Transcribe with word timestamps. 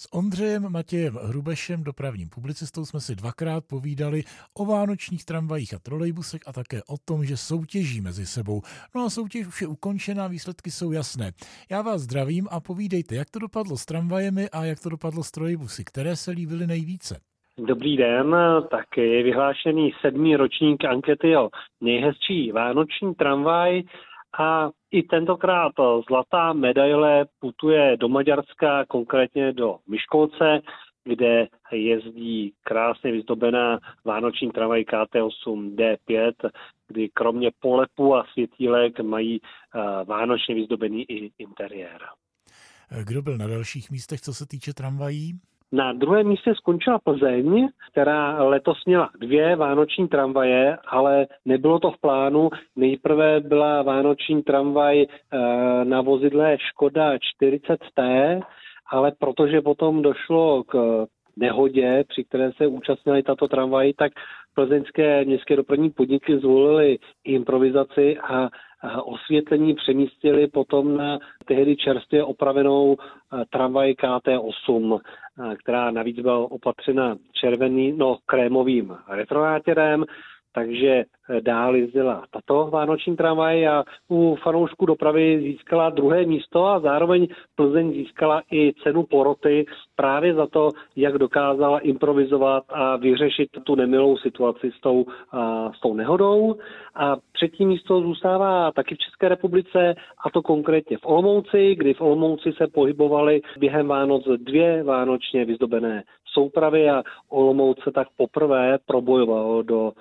S 0.00 0.14
Ondřejem 0.14 0.72
Matějem 0.72 1.14
Hrubešem, 1.14 1.84
dopravním 1.84 2.28
publicistou, 2.34 2.84
jsme 2.84 3.00
si 3.00 3.16
dvakrát 3.16 3.64
povídali 3.70 4.22
o 4.58 4.64
vánočních 4.64 5.24
tramvajích 5.24 5.74
a 5.74 5.78
trolejbusech 5.78 6.40
a 6.46 6.52
také 6.52 6.76
o 6.76 6.96
tom, 7.08 7.24
že 7.24 7.36
soutěží 7.36 8.00
mezi 8.00 8.26
sebou. 8.26 8.60
No 8.94 9.04
a 9.04 9.10
soutěž 9.10 9.46
už 9.46 9.62
je 9.62 9.68
ukončená, 9.68 10.26
výsledky 10.26 10.70
jsou 10.70 10.92
jasné. 10.92 11.30
Já 11.70 11.82
vás 11.82 12.00
zdravím 12.00 12.48
a 12.50 12.60
povídejte, 12.60 13.14
jak 13.14 13.30
to 13.30 13.38
dopadlo 13.38 13.76
s 13.76 13.86
tramvajemi 13.86 14.48
a 14.52 14.64
jak 14.64 14.78
to 14.82 14.88
dopadlo 14.88 15.22
s 15.22 15.30
trolejbusy, 15.30 15.84
které 15.84 16.16
se 16.16 16.30
líbily 16.30 16.66
nejvíce. 16.66 17.20
Dobrý 17.66 17.96
den, 17.96 18.36
tak 18.70 18.86
je 18.96 19.22
vyhlášený 19.22 19.92
sedmý 20.00 20.36
ročník 20.36 20.84
ankety 20.84 21.36
o 21.36 21.48
nejhezčí 21.80 22.52
vánoční 22.52 23.14
tramvaj 23.14 23.82
a 24.38 24.70
i 24.90 25.02
tentokrát 25.02 25.72
zlatá 26.08 26.52
medaile 26.52 27.26
putuje 27.38 27.96
do 27.96 28.08
Maďarska, 28.08 28.84
konkrétně 28.86 29.52
do 29.52 29.78
Myškolce, 29.88 30.60
kde 31.04 31.46
jezdí 31.72 32.52
krásně 32.62 33.12
vyzdobená 33.12 33.78
vánoční 34.04 34.50
tramvaj 34.50 34.82
KT8 34.82 35.74
D5, 35.74 36.32
kdy 36.88 37.08
kromě 37.08 37.50
polepu 37.60 38.16
a 38.16 38.26
světílek 38.32 39.00
mají 39.00 39.40
eh, 39.40 40.04
vánočně 40.04 40.54
vyzdobený 40.54 41.04
i 41.10 41.32
interiér. 41.38 41.98
Kdo 43.04 43.22
byl 43.22 43.38
na 43.38 43.46
dalších 43.46 43.90
místech, 43.90 44.20
co 44.20 44.34
se 44.34 44.46
týče 44.46 44.74
tramvají? 44.74 45.32
Na 45.72 45.92
druhém 45.92 46.28
místě 46.28 46.54
skončila 46.54 46.98
Plzeň, 46.98 47.68
která 47.90 48.42
letos 48.42 48.84
měla 48.86 49.10
dvě 49.20 49.56
vánoční 49.56 50.08
tramvaje, 50.08 50.78
ale 50.86 51.26
nebylo 51.44 51.78
to 51.78 51.90
v 51.90 52.00
plánu. 52.00 52.50
Nejprve 52.76 53.40
byla 53.40 53.82
vánoční 53.82 54.42
tramvaj 54.42 55.02
eh, 55.02 55.84
na 55.84 56.00
vozidle 56.00 56.56
Škoda 56.58 57.16
40T, 57.16 58.40
ale 58.90 59.12
protože 59.18 59.60
potom 59.60 60.02
došlo 60.02 60.64
k 60.64 61.06
nehodě, 61.38 62.04
při 62.08 62.24
které 62.24 62.52
se 62.52 62.66
účastnila 62.66 63.22
tato 63.22 63.48
tramvaj, 63.48 63.92
tak 63.92 64.12
plzeňské 64.54 65.24
městské 65.24 65.56
dopravní 65.56 65.90
podniky 65.90 66.38
zvolily 66.38 66.98
improvizaci 67.24 68.18
a 68.18 68.48
osvětlení 69.04 69.74
přemístili 69.74 70.46
potom 70.46 70.96
na 70.96 71.18
tehdy 71.44 71.76
čerstvě 71.76 72.24
opravenou 72.24 72.96
tramvaj 73.50 73.92
KT8, 73.92 75.00
která 75.62 75.90
navíc 75.90 76.20
byla 76.20 76.38
opatřena 76.38 77.16
červený, 77.32 77.92
no 77.92 78.18
krémovým 78.26 78.96
retronátěrem, 79.08 80.04
takže 80.52 81.04
dál 81.40 81.76
jezdila 81.76 82.24
tato 82.30 82.66
vánoční 82.72 83.16
tramvaj 83.16 83.68
a 83.68 83.84
u 84.10 84.36
fanoušků 84.42 84.86
dopravy 84.86 85.40
získala 85.40 85.90
druhé 85.90 86.24
místo 86.24 86.66
a 86.66 86.80
zároveň 86.80 87.26
Plzeň 87.56 87.92
získala 87.92 88.42
i 88.52 88.72
cenu 88.82 89.02
poroty 89.02 89.66
právě 89.96 90.34
za 90.34 90.46
to, 90.46 90.70
jak 90.96 91.18
dokázala 91.18 91.78
improvizovat 91.78 92.64
a 92.68 92.96
vyřešit 92.96 93.48
tu 93.64 93.74
nemilou 93.74 94.16
situaci 94.16 94.70
s 94.78 94.80
tou, 94.80 95.06
a, 95.32 95.72
s 95.72 95.80
tou 95.80 95.94
nehodou. 95.94 96.54
A 96.94 97.16
třetí 97.32 97.66
místo 97.66 98.00
zůstává 98.00 98.72
taky 98.72 98.94
v 98.94 98.98
České 98.98 99.28
republice 99.28 99.94
a 100.24 100.30
to 100.30 100.42
konkrétně 100.42 100.98
v 100.98 101.06
Olomouci, 101.06 101.74
kdy 101.74 101.94
v 101.94 102.00
Olomouci 102.00 102.52
se 102.52 102.66
pohybovaly 102.66 103.40
během 103.58 103.88
Vánoc 103.88 104.24
dvě 104.38 104.82
vánočně 104.82 105.44
vyzdobené 105.44 106.02
soupravy 106.38 106.90
a 106.90 107.02
Olomouc 107.28 107.76
se 107.84 107.92
tak 107.92 108.08
poprvé 108.16 108.78
probojovalo 108.86 109.62
do 109.62 109.92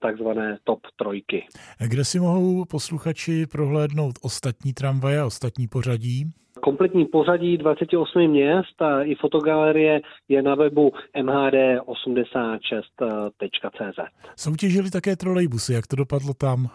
takzvané 0.00 0.58
top 0.64 0.80
trojky. 0.96 1.46
Kde 1.88 2.04
si 2.04 2.20
mohou 2.20 2.64
posluchači 2.64 3.46
prohlédnout 3.46 4.14
ostatní 4.22 4.72
tramvaje 4.72 5.20
a 5.20 5.26
ostatní 5.26 5.68
pořadí? 5.68 6.24
Kompletní 6.62 7.04
pořadí 7.04 7.58
28 7.58 8.30
měst 8.30 8.82
a 8.82 9.02
i 9.02 9.14
fotogalerie 9.14 10.00
je 10.28 10.42
na 10.42 10.54
webu 10.54 10.92
mhd86.cz. 11.22 13.98
Soutěžili 14.36 14.90
také 14.90 15.16
trolejbusy, 15.16 15.72
jak 15.72 15.86
to 15.86 15.96
dopadlo 15.96 16.34
tam? 16.34 16.68